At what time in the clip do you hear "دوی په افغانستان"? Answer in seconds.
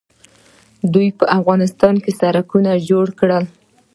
0.93-1.95